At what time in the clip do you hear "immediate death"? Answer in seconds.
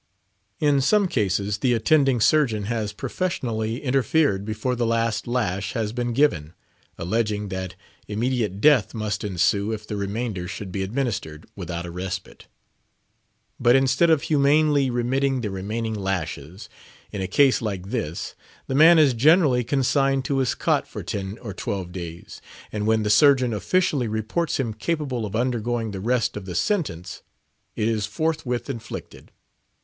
8.07-8.95